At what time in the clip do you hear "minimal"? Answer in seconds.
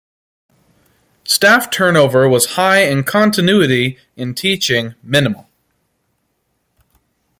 5.03-5.47